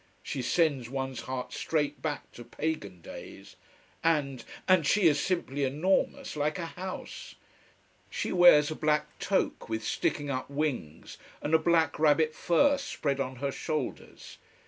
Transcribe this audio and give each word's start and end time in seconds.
She 0.23 0.41
sends 0.41 0.89
one's 0.89 1.21
heart 1.29 1.53
straight 1.53 2.01
back 2.01 2.31
to 2.31 2.43
pagan 2.43 3.01
days. 3.01 3.55
And 4.03 4.43
and 4.67 4.83
she 4.87 5.01
is 5.07 5.19
simply 5.19 5.63
enormous, 5.63 6.35
like 6.35 6.57
a 6.57 6.65
house. 6.65 7.35
She 8.09 8.31
wears 8.31 8.71
a 8.71 8.75
black 8.75 9.19
toque 9.19 9.69
with 9.69 9.83
sticking 9.83 10.31
up 10.31 10.49
wings, 10.49 11.19
and 11.39 11.53
a 11.53 11.59
black 11.59 11.99
rabbit 11.99 12.33
fur 12.33 12.79
spread 12.79 13.19
on 13.19 13.35
her 13.35 13.51
shoulders. 13.51 14.39